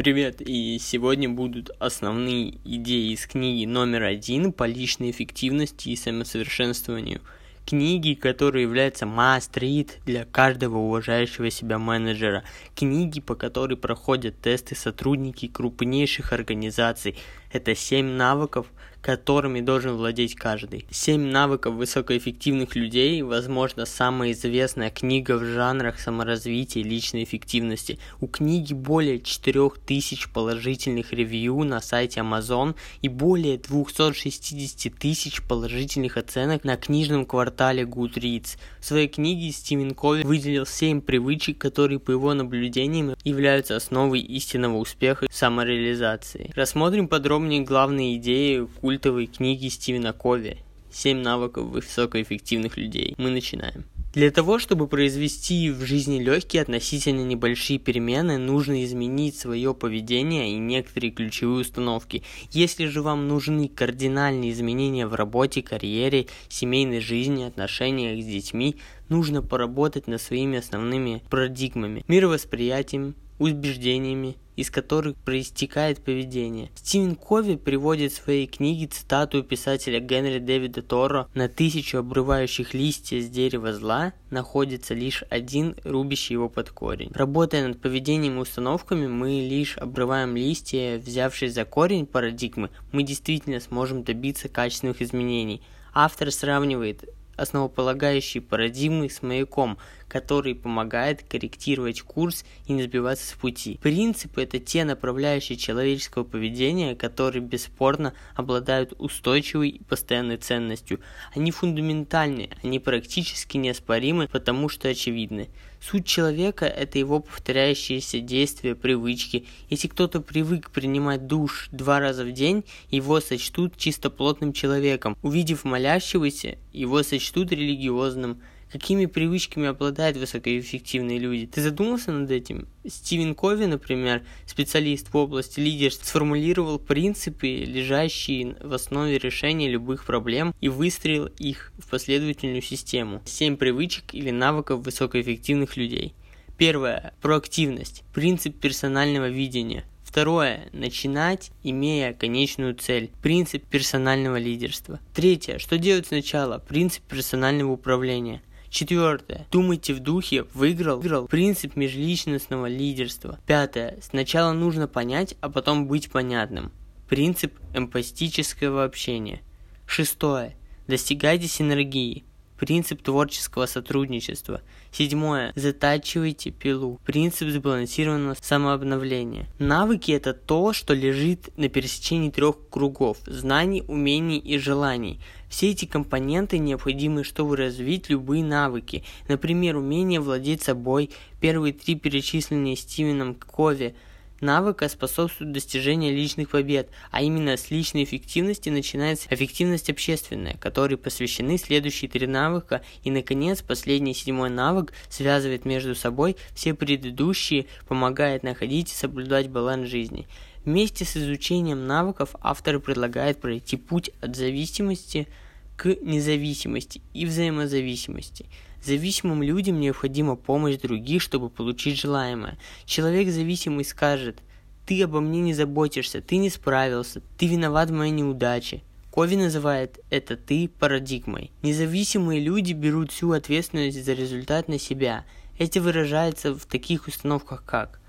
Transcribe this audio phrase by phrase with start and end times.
[0.00, 7.20] Привет, и сегодня будут основные идеи из книги номер один по личной эффективности и самосовершенствованию.
[7.66, 12.44] Книги, которые являются must-read для каждого уважающего себя менеджера.
[12.74, 17.18] Книги, по которой проходят тесты сотрудники крупнейших организаций.
[17.52, 18.66] Это 7 навыков,
[19.00, 20.86] которыми должен владеть каждый.
[20.90, 27.98] Семь навыков высокоэффективных людей, возможно, самая известная книга в жанрах саморазвития и личной эффективности.
[28.20, 36.64] У книги более 4000 положительных ревью на сайте Amazon и более 260 тысяч положительных оценок
[36.64, 38.58] на книжном квартале Goodreads.
[38.80, 44.76] В своей книге Стивен Кови выделил 7 привычек, которые, по его наблюдениям, являются основой истинного
[44.76, 46.52] успеха самореализации.
[46.54, 47.08] Рассмотрим
[47.40, 50.58] подробнее главные идеи культовой книги Стивена Кови
[50.92, 53.14] «Семь навыков высокоэффективных людей».
[53.16, 53.84] Мы начинаем.
[54.12, 60.58] Для того, чтобы произвести в жизни легкие относительно небольшие перемены, нужно изменить свое поведение и
[60.58, 62.24] некоторые ключевые установки.
[62.50, 68.76] Если же вам нужны кардинальные изменения в работе, карьере, семейной жизни, отношениях с детьми,
[69.08, 76.70] нужно поработать над своими основными парадигмами, мировосприятием, убеждениями, из которых проистекает поведение.
[76.74, 83.22] Стивен Кови приводит в своей книге цитату писателя Генри Дэвида Торо «На тысячу обрывающих листья
[83.22, 87.10] с дерева зла находится лишь один, рубящий его под корень».
[87.14, 93.60] Работая над поведением и установками, мы лишь обрываем листья, взявшись за корень парадигмы, мы действительно
[93.60, 95.62] сможем добиться качественных изменений.
[95.94, 97.08] Автор сравнивает
[97.40, 103.78] основополагающие парадигмы с маяком, который помогает корректировать курс и не сбиваться с пути.
[103.82, 111.00] Принципы– это те направляющие человеческого поведения, которые бесспорно обладают устойчивой и постоянной ценностью.
[111.34, 115.48] Они фундаментальны, они практически неоспоримы, потому что очевидны.
[115.80, 119.46] Суть человека– это его повторяющиеся действия, привычки.
[119.70, 125.16] Если кто-то привык принимать душ два раза в день, его сочтут чистоплотным человеком.
[125.22, 131.46] Увидев молящегося, его сочтут религиозным какими привычками обладают высокоэффективные люди.
[131.46, 132.68] Ты задумался над этим?
[132.86, 140.54] Стивен Кови, например, специалист в области лидерства, сформулировал принципы, лежащие в основе решения любых проблем
[140.60, 143.22] и выстроил их в последовательную систему.
[143.24, 146.14] Семь привычек или навыков высокоэффективных людей.
[146.56, 147.14] Первое.
[147.22, 148.02] Проактивность.
[148.12, 149.84] Принцип персонального видения.
[150.04, 150.68] Второе.
[150.72, 153.10] Начинать, имея конечную цель.
[153.22, 155.00] Принцип персонального лидерства.
[155.14, 155.58] Третье.
[155.58, 156.58] Что делать сначала?
[156.58, 158.42] Принцип персонального управления.
[158.70, 159.46] Четвертое.
[159.50, 160.98] Думайте в духе «выиграл».
[161.00, 161.26] выиграл.
[161.26, 163.38] Принцип межличностного лидерства.
[163.46, 163.98] Пятое.
[164.00, 166.70] Сначала нужно понять, а потом быть понятным.
[167.08, 169.42] Принцип эмпатического общения.
[169.86, 170.54] Шестое.
[170.86, 172.24] Достигайте синергии.
[172.60, 174.60] Принцип творческого сотрудничества.
[174.92, 175.52] Седьмое.
[175.56, 177.00] Затачивайте пилу.
[177.06, 179.46] Принцип сбалансированного самообновления.
[179.58, 185.20] Навыки– это то, что лежит на пересечении трех кругов– знаний, умений и желаний.
[185.50, 189.04] Все эти компоненты необходимы, чтобы развить любые навыки.
[189.28, 191.10] Например, умение владеть собой.
[191.40, 193.94] Первые три перечисленные Стивеном Кови–
[194.40, 201.58] навыка способствует достижению личных побед, а именно с личной эффективности начинается эффективность общественная, которой посвящены
[201.58, 208.92] следующие три навыка, и, наконец, последний седьмой навык связывает между собой все предыдущие, помогает находить
[208.92, 210.26] и соблюдать баланс жизни.
[210.64, 215.28] Вместе с изучением навыков автор предлагает пройти путь от зависимости
[215.76, 218.46] к независимости и взаимозависимости–
[218.82, 222.58] Зависимым людям необходима помощь других, чтобы получить желаемое.
[222.86, 224.38] Человек зависимый скажет,
[224.86, 228.82] ты обо мне не заботишься, ты не справился, ты виноват в моей неудаче.
[229.10, 231.50] Кови называет это «ты» парадигмой.
[231.62, 235.26] Независимые люди берут всю ответственность за результат на себя.
[235.58, 237.99] Это выражается в таких установках, как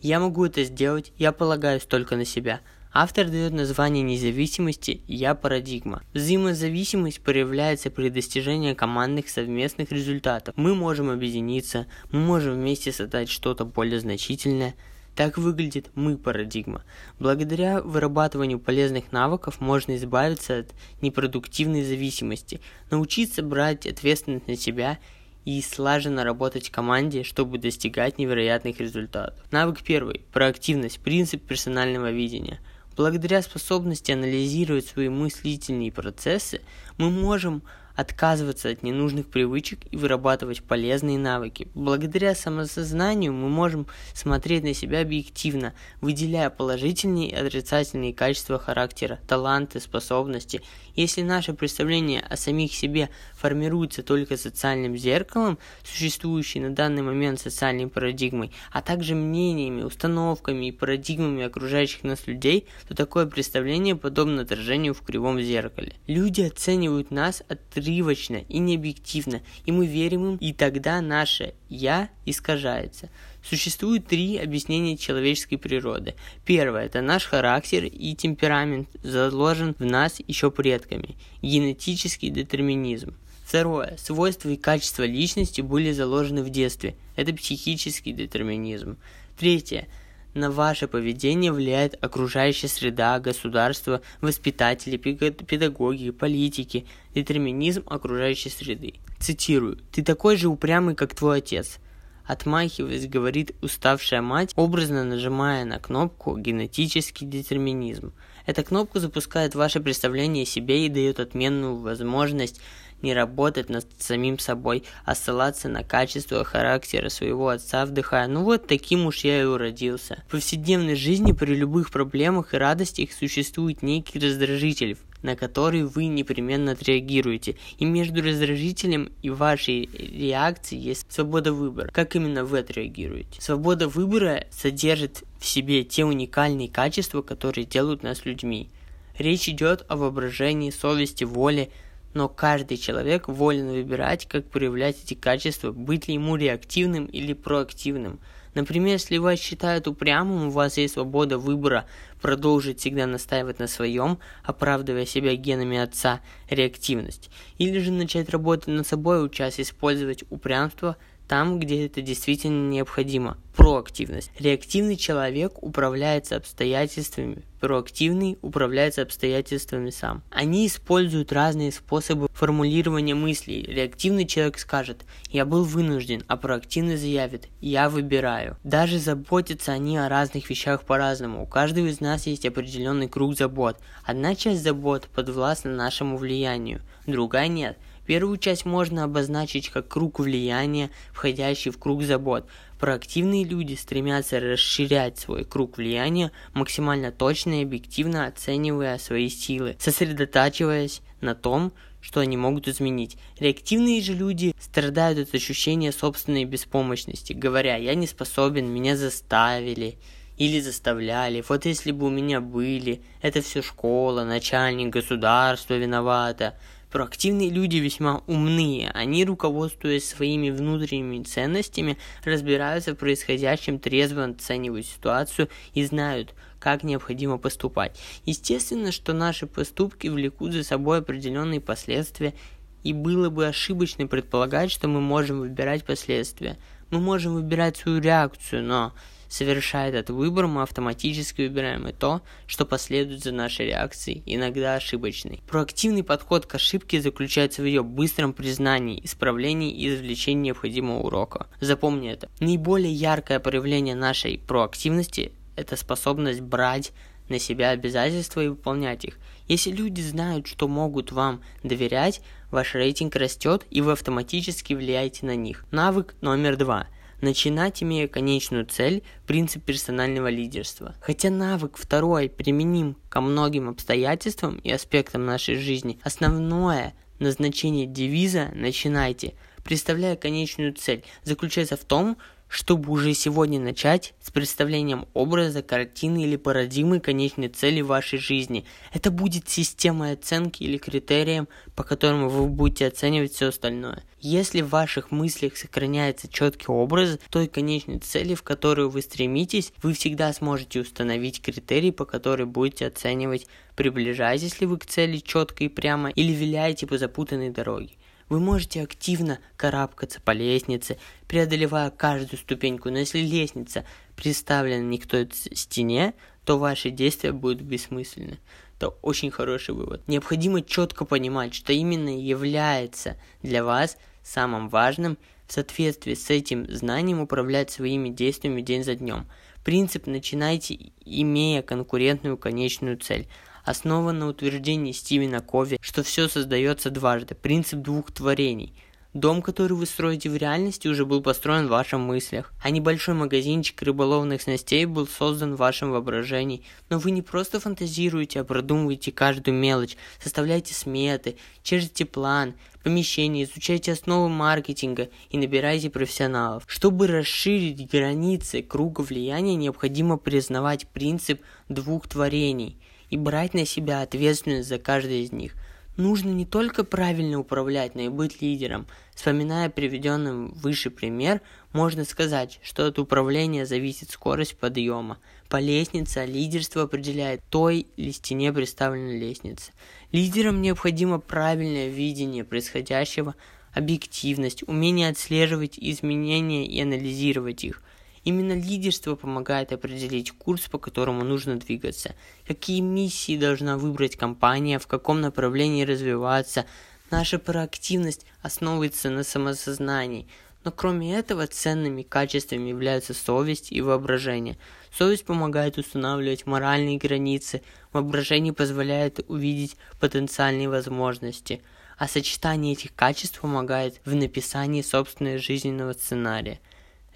[0.00, 2.60] «я могу это сделать, я полагаюсь только на себя»,
[2.92, 6.02] Автор дает название независимости «Я парадигма».
[6.12, 10.56] Взаимозависимость проявляется при достижении командных совместных результатов.
[10.56, 14.74] Мы можем объединиться, мы можем вместе создать что-то более значительное.
[15.14, 16.82] Так выглядит «мы» парадигма.
[17.20, 20.70] Благодаря вырабатыванию полезных навыков можно избавиться от
[21.00, 22.60] непродуктивной зависимости,
[22.90, 24.98] научиться брать ответственность на себя
[25.44, 29.38] и слаженно работать в команде, чтобы достигать невероятных результатов.
[29.50, 30.22] Навык первый.
[30.32, 31.00] Проактивность.
[31.00, 32.60] Принцип персонального видения–
[33.00, 36.60] Благодаря способности анализировать свои мыслительные процессы,
[36.98, 37.62] мы можем
[37.94, 41.68] отказываться от ненужных привычек и вырабатывать полезные навыки.
[41.74, 49.80] Благодаря самосознанию мы можем смотреть на себя объективно, выделяя положительные и отрицательные качества характера, таланты,
[49.80, 50.62] способности.
[50.94, 57.88] Если наше представление о самих себе формируется только социальным зеркалом, существующей на данный момент социальной
[57.88, 64.94] парадигмой, а также мнениями, установками и парадигмами окружающих нас людей, то такое представление подобно отражению
[64.94, 65.94] в кривом зеркале.
[66.06, 67.42] Люди оценивают нас
[67.80, 73.08] отрывочно и необъективно, и мы верим им, и тогда наше «я» искажается.
[73.42, 76.14] Существует три объяснения человеческой природы.
[76.44, 81.16] Первое– это наш характер и темперамент заложен в нас еще предками.
[81.42, 83.14] Генетический детерминизм.
[83.44, 83.96] Второе.
[83.96, 86.94] Свойства и качества личности были заложены в детстве.
[87.16, 88.96] Это психический детерминизм.
[89.38, 89.88] Третье.
[90.34, 98.94] На ваше поведение влияет окружающая среда, государство, воспитатели, педагоги, политики, детерминизм окружающей среды.
[99.18, 99.78] Цитирую.
[99.90, 101.78] «Ты такой же упрямый, как твой отец».
[102.26, 108.12] Отмахиваясь, говорит уставшая мать, образно нажимая на кнопку «Генетический детерминизм».
[108.46, 112.60] Эта кнопка запускает ваше представление о себе и дает отменную возможность
[113.02, 118.66] не работать над самим собой, а ссылаться на качество характера своего отца, вдыхая «ну вот
[118.66, 120.22] таким уж я и уродился».
[120.28, 126.72] В повседневной жизни при любых проблемах и радостях существует некий раздражитель, на который вы непременно
[126.72, 127.56] отреагируете.
[127.78, 131.90] И между раздражителем и вашей реакцией есть свобода выбора.
[131.92, 133.40] Как именно вы отреагируете?
[133.40, 138.70] Свобода выбора содержит в себе те уникальные качества, которые делают нас людьми.
[139.18, 141.70] Речь идет о воображении, совести, воле,
[142.14, 148.20] но каждый человек волен выбирать, как проявлять эти качества, быть ли ему реактивным или проактивным.
[148.54, 151.86] Например, если вас считают упрямым, у вас есть свобода выбора
[152.20, 157.30] продолжить всегда настаивать на своем, оправдывая себя генами отца, реактивность.
[157.58, 160.96] Или же начать работать над собой, учась использовать упрямство–
[161.30, 163.38] там, где это действительно необходимо.
[163.54, 164.32] Проактивность.
[164.40, 170.24] Реактивный человек управляется обстоятельствами, проактивный управляется обстоятельствами сам.
[170.30, 173.62] Они используют разные способы формулирования мыслей.
[173.62, 178.56] Реактивный человек скажет «я был вынужден», а проактивный заявит «я выбираю».
[178.64, 181.44] Даже заботятся они о разных вещах по-разному.
[181.44, 183.76] У каждого из нас есть определенный круг забот.
[184.04, 187.78] Одна часть забот подвластна нашему влиянию, другая нет–
[188.10, 192.44] Первую часть можно обозначить как круг влияния, входящий в круг забот.
[192.80, 201.02] Проактивные люди стремятся расширять свой круг влияния, максимально точно и объективно оценивая свои силы, сосредотачиваясь
[201.20, 203.16] на том, что они могут изменить.
[203.38, 209.98] Реактивные же люди страдают от ощущения собственной беспомощности, говоря «я не способен, меня заставили»
[210.36, 211.44] или заставляли.
[211.46, 216.54] Вот если бы у меня были, это все школа, начальник, государство виновато.
[216.90, 225.48] Проактивные люди весьма умные, они, руководствуясь своими внутренними ценностями, разбираются в происходящем, трезво оценивают ситуацию
[225.72, 227.96] и знают, как необходимо поступать.
[228.24, 232.34] Естественно, что наши поступки влекут за собой определенные последствия,
[232.82, 236.58] и было бы ошибочно предполагать, что мы можем выбирать последствия.
[236.90, 238.94] Мы можем выбирать свою реакцию, но
[239.30, 245.40] Совершая этот выбор, мы автоматически выбираем и то, что последует за нашей реакцией, иногда ошибочной.
[245.48, 251.46] Проактивный подход к ошибке заключается в ее быстром признании, исправлении и извлечении необходимого урока.
[251.60, 252.28] Запомни это.
[252.40, 256.90] Наиболее яркое проявление нашей проактивности– это способность брать
[257.28, 259.16] на себя обязательства и выполнять их.
[259.46, 265.36] Если люди знают, что могут вам доверять, ваш рейтинг растет, и вы автоматически влияете на
[265.36, 265.66] них.
[265.70, 266.88] Навык номер два–
[267.20, 270.94] Начинать, имея конечную цель, принцип персонального лидерства.
[271.00, 279.34] Хотя навык второй применим ко многим обстоятельствам и аспектам нашей жизни, основное назначение девиза «Начинайте»,
[279.62, 282.16] представляя конечную цель, заключается в том,
[282.50, 288.66] чтобы уже сегодня начать с представлением образа, картины или парадигмы конечной цели вашей жизни.
[288.92, 294.02] Это будет системой оценки или критерием, по которому вы будете оценивать все остальное.
[294.18, 299.94] Если в ваших мыслях сохраняется четкий образ той конечной цели, в которую вы стремитесь, вы
[299.94, 305.68] всегда сможете установить критерии, по которым будете оценивать, приближаетесь ли вы к цели четко и
[305.68, 307.94] прямо или виляете по запутанной дороге.
[308.30, 313.84] Вы можете активно карабкаться по лестнице, преодолевая каждую ступеньку, но если лестница
[314.14, 318.38] представлена не к той стене, то ваши действия будут бессмысленны.
[318.76, 320.06] Это очень хороший вывод.
[320.06, 325.18] Необходимо четко понимать, что именно является для вас самым важным
[325.48, 329.26] в соответствии с этим знанием управлять своими действиями день за днем.
[329.64, 333.26] Принцип «начинайте, имея конкурентную конечную цель».
[333.70, 338.74] Основан на утверждении Стивена Кови, что все создается дважды, принцип двух творений–
[339.12, 343.82] Дом, который вы строите в реальности, уже был построен в ваших мыслях, а небольшой магазинчик
[343.82, 346.62] рыболовных снастей был создан в вашем воображении.
[346.90, 353.94] Но вы не просто фантазируете, а продумываете каждую мелочь, составляете сметы, чертите план, помещение, изучаете
[353.94, 356.62] основы маркетинга и набираете профессионалов.
[356.68, 362.78] Чтобы расширить границы круга влияния, необходимо признавать принцип двух творений
[363.10, 365.54] и брать на себя ответственность за каждое из них–
[366.00, 368.86] Нужно не только правильно управлять, но и быть лидером.
[369.14, 371.42] Вспоминая приведенный выше пример,
[371.74, 375.18] можно сказать, что от управления зависит скорость подъема.
[375.50, 379.72] По лестнице лидерство определяет той или стене представленной лестницы.
[380.10, 383.34] Лидерам необходимо правильное видение происходящего,
[383.74, 387.82] объективность, умение отслеживать изменения и анализировать их.
[388.30, 392.14] Именно лидерство помогает определить курс, по которому нужно двигаться,
[392.46, 396.64] какие миссии должна выбрать компания, в каком направлении развиваться.
[397.10, 400.28] Наша проактивность основывается на самосознании,
[400.62, 404.58] но кроме этого ценными качествами являются совесть и воображение.
[404.96, 411.62] Совесть помогает устанавливать моральные границы, воображение позволяет увидеть потенциальные возможности,
[411.98, 416.60] а сочетание этих качеств помогает в написании собственного жизненного сценария–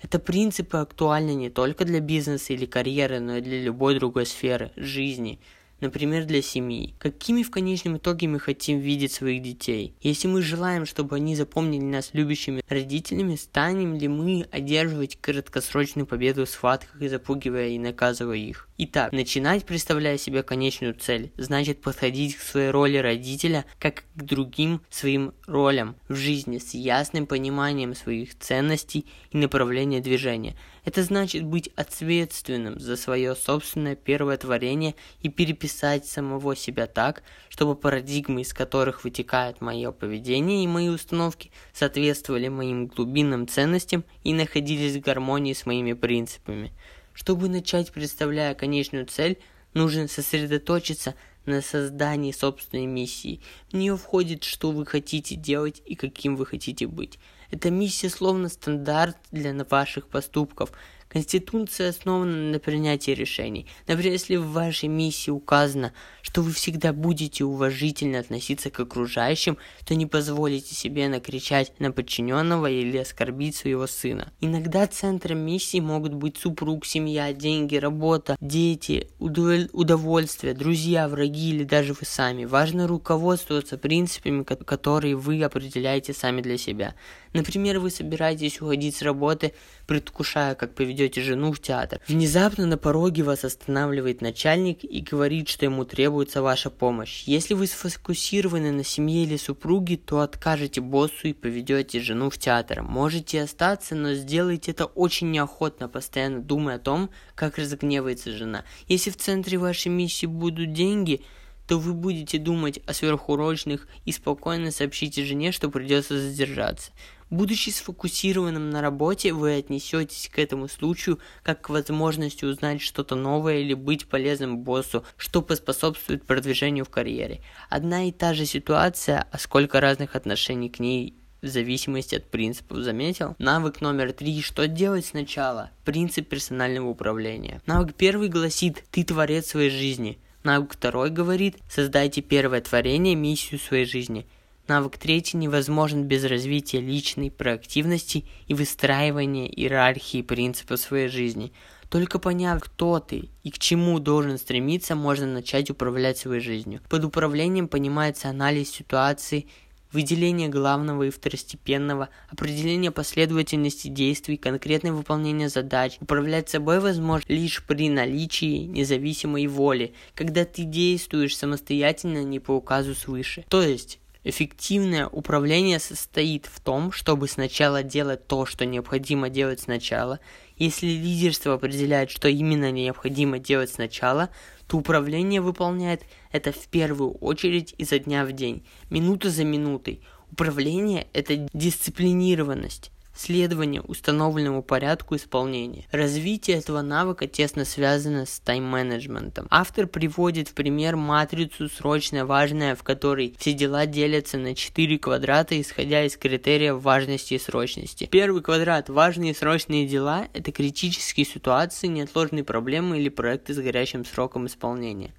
[0.05, 4.71] это принципы актуальны не только для бизнеса или карьеры, но и для любой другой сферы
[4.77, 5.41] жизни–
[5.81, 6.95] например, для семьи.
[6.99, 9.95] Какими в конечном итоге мы хотим видеть своих детей?
[10.01, 16.47] Если мы желаем, чтобы они запомнили нас любящими родителями, станем ли мы одерживать краткосрочную победу
[16.47, 18.69] в схватках и запугивая и наказывая их?
[18.77, 24.81] Итак, начинать, представляя себе конечную цель, значит подходить к своей роли родителя как к другим
[24.91, 31.71] своим ролям в жизни с ясным пониманием своих ценностей и направления движения– это значит быть
[31.77, 39.05] ответственным за свое собственное первое творение и переписать самого себя так, чтобы парадигмы, из которых
[39.05, 45.67] вытекает мое поведение и мои установки, соответствовали моим глубинным ценностям и находились в гармонии с
[45.67, 46.73] моими принципами.
[47.15, 49.39] Чтобы начать, представляя конечную цель,
[49.73, 51.15] нужно сосредоточиться
[51.47, 53.41] на создании собственной миссии.
[53.71, 57.19] В нее входит, что вы хотите делать и каким вы хотите быть.
[57.51, 60.73] Эта миссия словно стандарт для ваших поступков.
[61.15, 63.69] Конституция основана на принятии решений.
[63.87, 65.93] Например, если в вашей миссии указано,
[66.23, 69.57] что вы всегда будете уважительно относиться к окружающим,
[69.87, 74.33] то не позволите себе накричать на подчиненного или оскорбить своего сына.
[74.41, 81.93] Иногда центром миссии могут быть супруг, семья, деньги, работа, дети, удовольствие, друзья, враги или даже
[81.93, 82.45] вы сами.
[82.45, 86.97] Важно руководствоваться принципами, которые вы определяете сами для себя.
[87.35, 89.53] Например, вы собираетесь уходить с работы,
[89.87, 92.01] предвкушая, как поведете жену в театр.
[92.09, 97.25] Внезапно на пороге вас останавливает начальник и говорит, что ему требуется ваша помощь.
[97.27, 102.83] Если вы сфокусированы на семье или супруге, то откажете боссу и поведете жену в театр.
[102.83, 108.65] Можете остаться, но сделайте это очень неохотно, постоянно думая о том, как разгневается жена.
[108.89, 111.23] Если в центре вашей миссии будут деньги–
[111.67, 116.93] то вы будете думать о сверхурочных и спокойно сообщите жене, что придется задержаться.
[117.35, 123.57] Будучи сфокусированным на работе, вы отнесетесь к этому случаю как к возможности узнать что-то новое
[123.57, 127.41] или быть полезным боссу, что поспособствует продвижению в карьере.
[127.69, 132.79] Одна и та же ситуация, а сколько разных отношений к ней в зависимости от принципов,
[132.79, 133.35] заметил?
[133.41, 134.41] Навык номер три.
[134.41, 135.71] Что делать сначала?
[135.85, 137.61] Принцип персонального управления.
[137.67, 140.21] Навык первый гласит «Ты творец своей жизни».
[140.45, 144.25] Навык второй говорит «Создайте первое творение, миссию своей жизни».
[144.67, 151.53] Навык третий невозможен без развития личной проактивности и выстраивания иерархии принципов своей жизни.
[151.91, 156.81] Только поняв, кто ты и к чему должен стремиться, можно начать управлять своей жизнью.
[156.89, 159.47] Под управлением понимается анализ ситуации,
[159.93, 165.99] выделение главного и второстепенного, определение последовательности действий, конкретное выполнение задач.
[166.01, 172.95] Управлять собой возможно лишь при наличии независимой воли, когда ты действуешь самостоятельно, не по указу
[172.95, 173.45] свыше.
[173.49, 180.19] То есть, Эффективное управление состоит в том, чтобы сначала делать то, что необходимо делать сначала.
[180.57, 184.31] Если лидерство определяет, что именно необходимо делать сначала,
[184.67, 190.01] то управление выполняет это в первую очередь изо дня в день, минута за минутой.
[190.31, 195.87] Управление– это дисциплинированность следование установленному порядку исполнения.
[195.91, 199.47] Развитие этого навыка тесно связано с тайм-менеджментом.
[199.51, 205.61] Автор приводит в пример матрицу срочное важное, в которой все дела делятся на 4 квадрата,
[205.61, 208.09] исходя из критерия важности и срочности.
[208.11, 214.05] Первый квадрат важные и срочные дела– это критические ситуации, неотложные проблемы или проекты с горящим
[214.05, 215.13] сроком исполнения.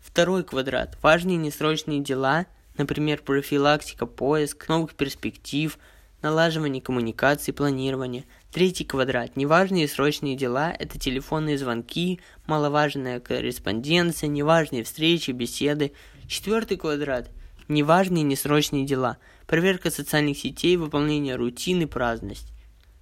[0.00, 5.78] Второй квадрат– важные несрочные дела, например, профилактика, поиск новых перспектив,
[6.26, 8.24] налаживание коммуникации, планирование.
[8.50, 15.92] Третий квадрат– неважные срочные дела– это телефонные звонки, маловажная корреспонденция, неважные встречи, беседы.
[16.26, 17.30] Четвертый квадрат–
[17.68, 22.52] неважные несрочные дела– проверка социальных сетей, выполнение рутины, праздность.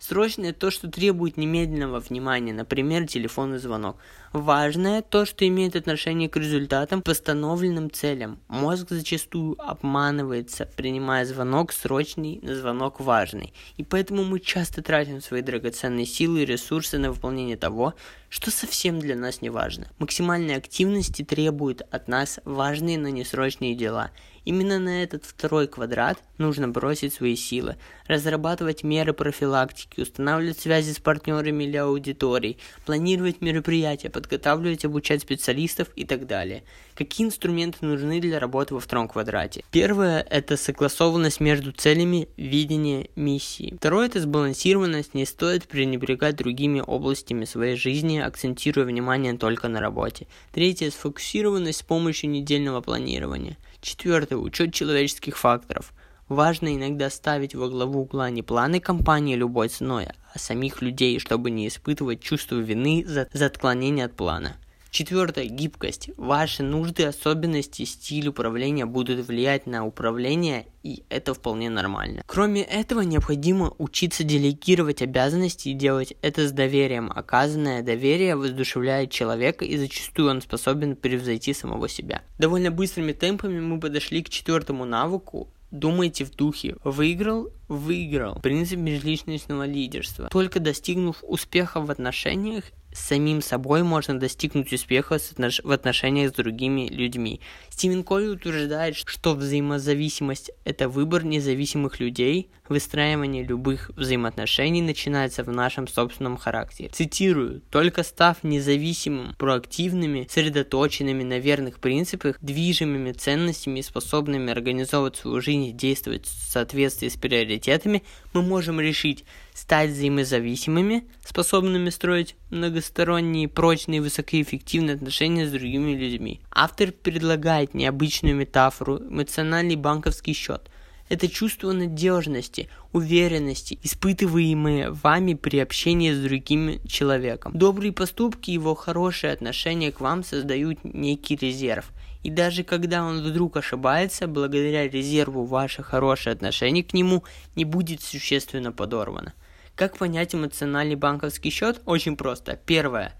[0.06, 3.96] Срочное то, что требует немедленного внимания, например, телефонный звонок.
[4.34, 8.38] Важное то, что имеет отношение к результатам, постановленным целям.
[8.49, 13.54] Мозг зачастую обманывается, принимая звонок срочный на звонок важный.
[13.78, 17.94] И поэтому мы часто тратим свои драгоценные силы и ресурсы на выполнение того,
[18.28, 19.87] что совсем для нас не важно.
[19.99, 24.11] Максимальной активности требуют от нас важные, но несрочные дела–
[24.44, 30.98] Именно на этот второй квадрат нужно бросить свои силы, разрабатывать меры профилактики, устанавливать связи с
[30.98, 36.62] партнерами или аудиторией, планировать мероприятия, подготавливать, обучать специалистов и так далее.
[36.94, 39.64] Какие инструменты нужны для работы во втором квадрате?
[39.72, 43.74] Первое– это согласованность между целями, видение, миссии.
[43.76, 50.28] Второе– это сбалансированность, не стоит пренебрегать другими областями своей жизни, акцентируя внимание только на работе.
[50.52, 53.58] Третье– сфокусированность с помощью недельного планирования.
[53.80, 54.36] Четвертое.
[54.36, 55.92] Учет человеческих факторов.
[56.28, 61.50] Важно иногда ставить во главу угла не планы компании любой ценой, а самих людей, чтобы
[61.50, 64.56] не испытывать чувство вины за, за отклонение от плана.
[64.94, 65.46] Четвертое.
[65.46, 66.10] Гибкость.
[66.16, 72.22] Ваши нужды, особенности, стиль управления будут влиять на управление, и это вполне нормально.
[72.26, 77.10] Кроме этого, необходимо учиться делегировать обязанности и делать это с доверием.
[77.12, 82.22] Оказанное доверие воздушевляет человека, и зачастую он способен превзойти самого себя.
[82.38, 89.66] Довольно быстрыми темпами мы подошли к четвертому навыку, Думайте в духе «выиграл, выиграл» принцип межличностного
[89.66, 90.28] лидерства.
[90.28, 92.62] Только достигнув успеха в отношениях,
[92.94, 95.18] самим собой можно достигнуть успеха
[95.62, 97.40] в отношениях с другими людьми.
[97.68, 105.88] Стивен Кови утверждает, что взаимозависимость– это выбор независимых людей, выстраивание любых взаимоотношений начинается в нашем
[105.88, 106.88] собственном характере.
[106.90, 115.40] Цитирую, «Только став независимым, проактивными, сосредоточенными на верных принципах, движимыми ценностями и способными организовывать свою
[115.40, 119.24] жизнь и действовать в соответствии с приоритетами, мы можем решить,
[119.54, 126.40] стать взаимозависимыми, способными строить многосторонние, прочные, высокоэффективные отношения с другими людьми.
[126.50, 130.69] Автор предлагает необычную метафору эмоциональный банковский счет.
[131.08, 137.52] Это чувство надежности, уверенности, испытываемые вами при общении с другим человеком.
[137.54, 141.93] Добрые поступки и его хорошие отношения к вам создают некий резерв.
[142.23, 147.23] И даже когда он вдруг ошибается, благодаря резерву ваше хорошее отношение к нему
[147.54, 149.34] не будет существенно подорвано.
[149.76, 151.82] Как понять эмоциональный банковский счет?
[151.84, 152.56] Очень просто.
[152.65, 153.13] Первое.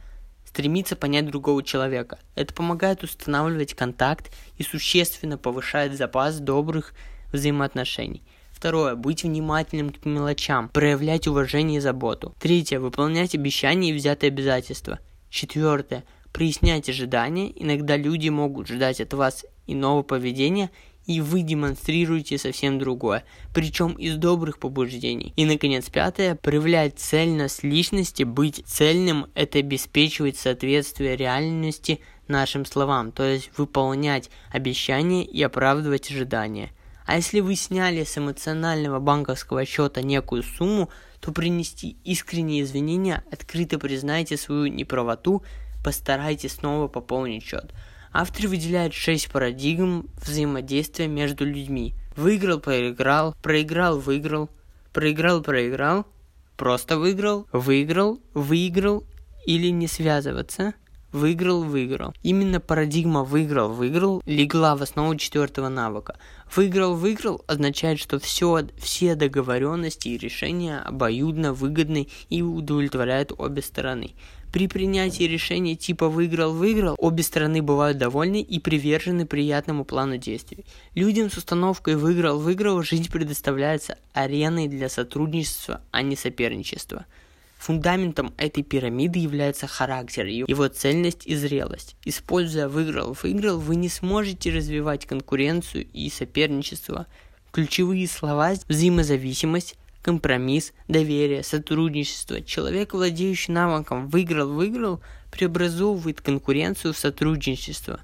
[0.47, 2.21] Стремиться понять другого человека.
[2.37, 6.95] Это помогает устанавливать контакт и существенно повышает запас добрых
[7.33, 8.23] взаимоотношений.
[8.53, 8.95] Второе.
[8.95, 12.37] Быть внимательным к мелочам, проявлять уважение и заботу.
[12.39, 12.79] Третье.
[12.79, 15.01] Выполнять обещания и взятые обязательства.
[15.31, 16.05] Четвертое.
[16.33, 17.51] Прояснять ожидания.
[17.61, 20.71] Иногда люди могут ждать от вас иного поведения
[21.07, 25.33] и вы демонстрируете совсем другое, причем из добрых побуждений.
[25.37, 33.25] И, наконец, пятое, проявлять цельность личности, быть цельным– это обеспечивать соответствие реальности нашим словам, то
[33.25, 36.71] есть выполнять обещания и оправдывать ожидания.
[37.07, 40.89] А если вы сняли с эмоционального банковского счета некую сумму,
[41.21, 45.43] то принести искренние извинения, открыто признайте свою неправоту,
[45.85, 47.73] постарайтесь снова пополнить счет.
[48.17, 51.95] Автор выделяет шесть парадигм взаимодействия между людьми.
[52.15, 54.51] Выиграл, проиграл, проиграл, выиграл,
[54.93, 56.07] проиграл, проиграл,
[56.57, 59.03] просто выиграл, выиграл, выиграл
[59.47, 60.75] или не связываться,
[61.11, 62.15] выиграл, выиграл.
[62.23, 66.17] Именно парадигма выиграл, выиграл легла в основу четвертого навыка.
[66.55, 74.15] Выиграл, выиграл означает, что все, все договоренности и решения обоюдно выгодны и удовлетворяют обе стороны.
[74.55, 80.65] При принятии решения типа «выиграл-выиграл» обе стороны бывают довольны и привержены приятному плану действий.
[80.95, 87.05] Людям с установкой «выиграл-выиграл» жизнь предоставляется ареной для сотрудничества, а не соперничества.
[87.59, 91.97] Фундаментом этой пирамиды является характер, его цельность и зрелость.
[92.05, 97.09] Используя «выиграл-выиграл», вы не сможете развивать конкуренцию и соперничество.
[97.51, 102.43] Ключевые слова– взаимозависимость, компромисс, доверие, сотрудничество.
[102.43, 105.01] Человек, владеющий навыком «выиграл-выиграл»,
[105.33, 108.01] преобразовывает конкуренцию в сотрудничество.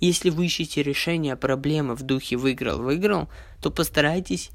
[0.00, 3.28] Если вы ищете решение проблемы в духе «выиграл-выиграл»,
[3.62, 4.50] то постарайтесь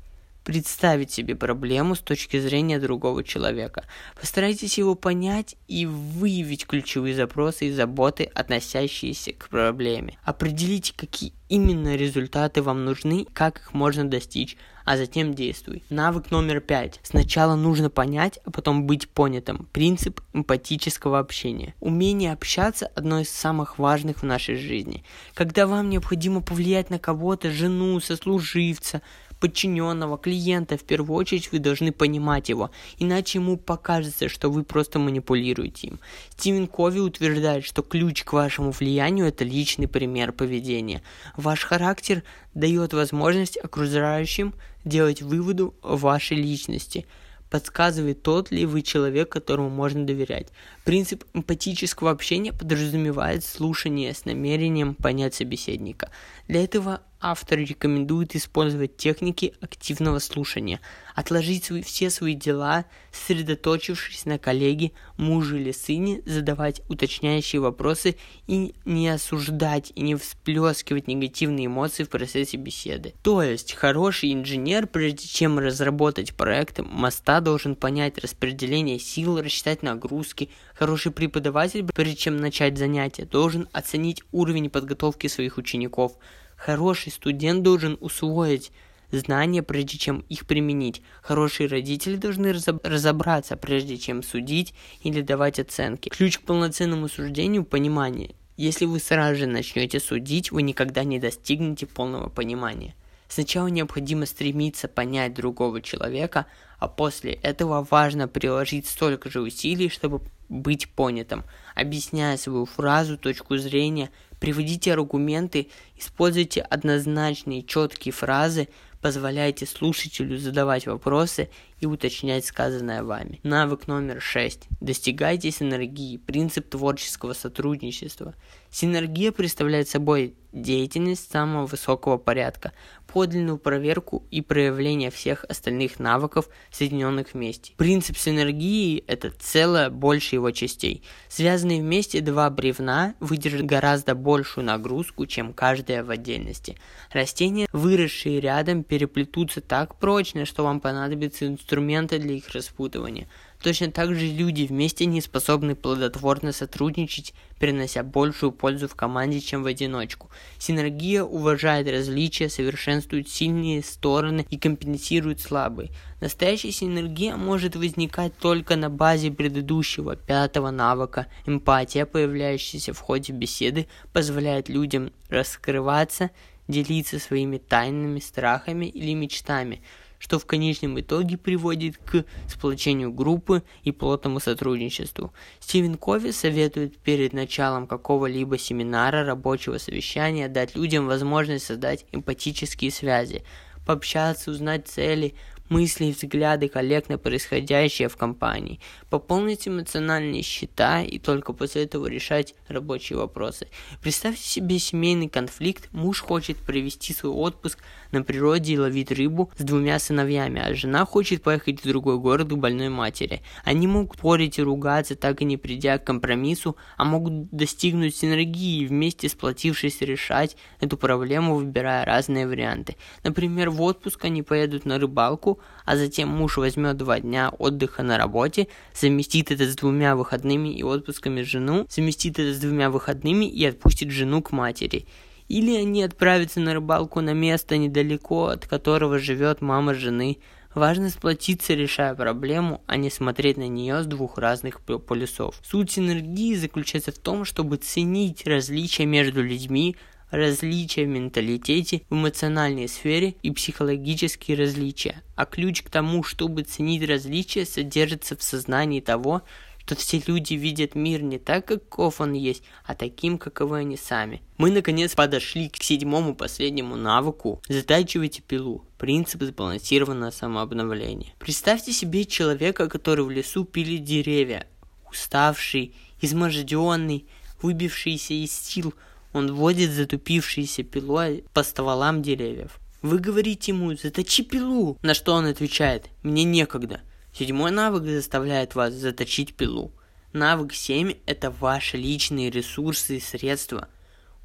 [0.49, 3.83] представить себе проблему с точки зрения другого человека.
[4.19, 10.17] Постарайтесь его понять и выявить ключевые запросы и заботы, относящиеся к проблеме.
[10.23, 15.83] Определите, какие именно результаты вам нужны, как их можно достичь, а затем действуй.
[15.91, 16.99] Навык номер пять.
[17.03, 19.67] Сначала нужно понять, а потом быть понятым.
[19.71, 21.75] Принцип эмпатического общения.
[21.79, 25.03] Умение общаться– одно из самых важных в нашей жизни.
[25.35, 29.03] Когда вам необходимо повлиять на кого-то, жену, сослуживца,
[29.39, 34.99] подчиненного, клиента, в первую очередь вы должны понимать его, иначе ему покажется, что вы просто
[34.99, 35.99] манипулируете им.
[36.31, 41.01] Стивен Кови утверждает, что ключ к вашему влиянию– это личный пример поведения.
[41.37, 42.23] Ваш характер
[42.53, 44.53] дает возможность окружающим
[44.85, 47.05] делать выводы о вашей личности–
[47.49, 50.47] подсказывает тот ли вы человек, которому можно доверять.
[50.85, 56.09] Принцип эмпатического общения подразумевает слушание с намерением понять собеседника.
[56.47, 60.79] Для этого автор рекомендует использовать техники активного слушания,
[61.15, 68.15] отложить свои, все свои дела, сосредоточившись на коллеге, муже или сыне, задавать уточняющие вопросы
[68.47, 73.13] и не осуждать и не всплескивать негативные эмоции в процессе беседы.
[73.21, 80.49] То есть, хороший инженер, прежде чем разработать проект моста, должен понять распределение сил, рассчитать нагрузки.
[80.73, 86.17] Хороший преподаватель, прежде чем начать занятие, должен оценить уровень подготовки своих учеников–
[86.59, 88.73] Хороший студент должен усвоить
[89.11, 91.01] знания, прежде чем их применить.
[91.21, 96.09] Хорошие родители должны разобраться, прежде чем судить или давать оценки.
[96.09, 98.35] Ключ к полноценному суждению– понимание.
[98.57, 102.93] Если вы сразу же начнете судить, вы никогда не достигнете полного понимания.
[103.29, 106.45] Сначала необходимо стремиться понять другого человека,
[106.77, 111.45] а после этого важно приложить столько же усилий, чтобы быть понятым,
[111.75, 118.69] объясняя свою фразу, точку зрения, Приводите аргументы, используйте однозначные четкие фразы,
[119.01, 121.49] позволяйте слушателю задавать вопросы
[121.79, 123.39] и уточнять сказанное вами.
[123.43, 124.67] Навык номер 6.
[124.81, 126.17] Достигайте синергии.
[126.17, 128.35] Принцип творческого сотрудничества.
[128.71, 132.71] Синергия представляет собой деятельность самого высокого порядка,
[133.07, 137.73] подлинную проверку и проявление всех остальных навыков, соединенных вместе.
[137.77, 141.03] Принцип синергии– это целое больше его частей.
[141.27, 146.77] Связанные вместе два бревна выдержат гораздо большую нагрузку, чем каждая в отдельности.
[147.11, 153.27] Растения, выросшие рядом, переплетутся так прочно, что вам понадобится инструменты для их распутывания.
[153.61, 159.63] Точно так же люди вместе не способны плодотворно сотрудничать, принося большую пользу в команде, чем
[159.63, 160.29] в одиночку.
[160.57, 165.91] Синергия уважает различия, совершенствует сильные стороны и компенсирует слабые.
[166.21, 171.27] Настоящая синергия может возникать только на базе предыдущего пятого навыка.
[171.45, 176.31] Эмпатия, появляющаяся в ходе беседы, позволяет людям раскрываться,
[176.67, 179.81] делиться своими тайными страхами или мечтами,
[180.19, 185.33] что в конечном итоге приводит к сплочению группы и плотному сотрудничеству.
[185.59, 193.43] Стивен Кови советует перед началом какого-либо семинара, рабочего совещания дать людям возможность создать эмпатические связи,
[193.87, 195.33] пообщаться, узнать цели,
[195.69, 198.79] мысли и взгляды коллег на происходящее в компании,
[199.09, 203.67] пополнить эмоциональные счета и только после этого решать рабочие вопросы.
[204.01, 207.79] Представьте себе семейный конфликт, муж хочет провести свой отпуск
[208.11, 212.49] на природе и ловить рыбу с двумя сыновьями, а жена хочет поехать в другой город
[212.49, 213.41] к больной матери.
[213.63, 218.81] Они могут спорить и ругаться, так и не придя к компромиссу, а могут достигнуть синергии
[218.81, 222.95] и вместе сплотившись решать эту проблему, выбирая разные варианты.
[223.23, 228.17] Например, в отпуск они поедут на рыбалку, а затем муж возьмет два дня отдыха на
[228.17, 233.65] работе, совместит это с двумя выходными и отпусками жену, совместит это с двумя выходными и
[233.65, 235.07] отпустит жену к матери.
[235.47, 240.37] Или они отправятся на рыбалку на место недалеко, от которого живет мама жены.
[240.75, 245.59] Важно сплотиться, решая проблему, а не смотреть на нее с двух разных полюсов.
[245.65, 249.95] Суть синергии заключается в том, чтобы ценить различия между людьми,
[250.31, 255.23] различия в менталитете, в эмоциональной сфере и психологические различия.
[255.35, 259.43] А ключ к тому, чтобы ценить различия, содержится в сознании того,
[259.89, 264.43] что все люди видят мир не так, каков он есть, а таким, каковы они сами.
[264.59, 267.59] Мы наконец подошли к седьмому последнему навыку.
[267.67, 268.85] Затачивайте пилу.
[268.99, 271.33] Принцип сбалансированного самообновления.
[271.39, 274.67] Представьте себе человека, который в лесу пилит деревья.
[275.09, 277.25] Уставший, изможденный,
[277.59, 278.93] выбившийся из сил,
[279.33, 282.79] он водит затупившейся пилой по стволам деревьев.
[283.01, 287.01] Вы говорите ему «заточи пилу», на что он отвечает «мне некогда».
[287.31, 289.93] Седьмой навык заставляет вас заточить пилу.
[290.33, 293.87] Навык 7– это ваши личные ресурсы и средства.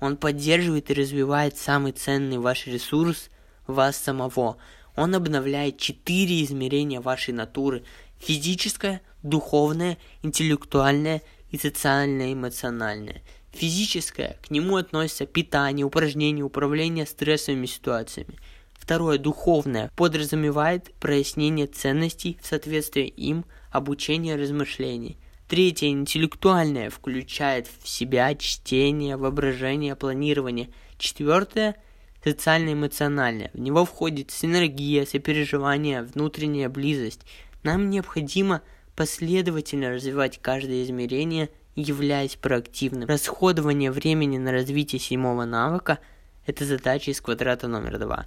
[0.01, 3.31] Он поддерживает и развивает самый ценный ваш ресурс–
[3.67, 4.59] вас самого.
[4.97, 7.83] Он обновляет четыре измерения вашей натуры–
[8.19, 13.23] физическое, духовное, интеллектуальное и социально-эмоциональное.
[13.55, 18.35] Физическое, к нему относятся питание, упражнения, управление стрессовыми ситуациями.
[18.73, 25.17] Второе, духовное, подразумевает прояснение ценностей в соответствии им, обучение размышлений.
[25.49, 30.71] Третье, интеллектуальное, включает в себя чтение, воображение, планирование.
[30.99, 31.77] Четвертое,
[32.25, 33.53] социально-эмоциональное.
[33.55, 37.21] В него входит синергия, сопереживание, внутренняя близость.
[37.63, 38.63] Нам необходимо
[38.97, 43.09] последовательно развивать каждое измерение, являясь проактивным.
[43.09, 45.99] Расходование времени на развитие седьмого навыка–
[46.47, 48.27] это задача из квадрата номер два.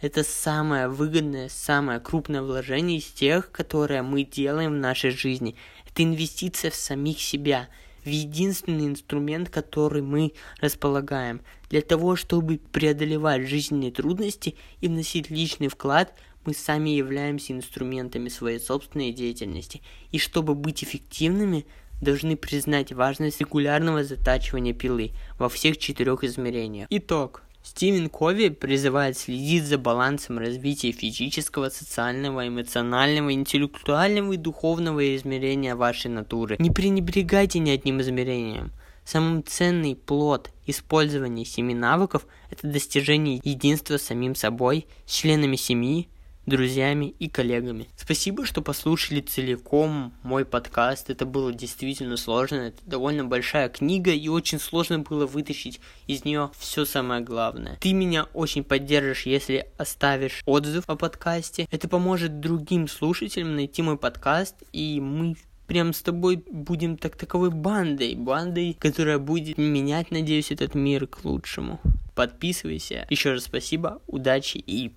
[0.00, 5.56] Это самое выгодное, самое крупное вложение из тех, которые мы делаем в нашей жизни.
[5.88, 7.68] Это инвестиция в самих себя,
[8.04, 11.40] в единственный инструмент, который мы располагаем.
[11.70, 16.12] Для того, чтобы преодолевать жизненные трудности и вносить личный вклад,
[16.44, 19.80] мы сами являемся инструментами своей собственной деятельности.
[20.10, 21.64] И чтобы быть эффективными,
[22.04, 26.86] должны признать важность регулярного затачивания пилы во всех четырех измерениях.
[26.90, 27.42] Итог.
[27.64, 36.10] Стивен Кови призывает следить за балансом развития физического, социального, эмоционального, интеллектуального и духовного измерения вашей
[36.10, 36.56] натуры.
[36.58, 38.70] Не пренебрегайте ни одним измерением.
[39.06, 46.08] Самым ценный плод использования семи навыков– это достижение единства с самим собой, с членами семьи,
[46.46, 47.88] друзьями и коллегами.
[47.96, 51.10] Спасибо, что послушали целиком мой подкаст.
[51.10, 52.56] Это было действительно сложно.
[52.56, 57.78] Это довольно большая книга, и очень сложно было вытащить из нее все самое главное.
[57.80, 61.66] Ты меня очень поддержишь, если оставишь отзыв о подкасте.
[61.70, 67.50] Это поможет другим слушателям найти мой подкаст, и мы прям с тобой будем так таковой
[67.50, 71.80] бандой, бандой, которая будет менять, надеюсь, этот мир к лучшему.
[72.14, 73.06] Подписывайся.
[73.10, 74.94] Еще раз спасибо, удачи и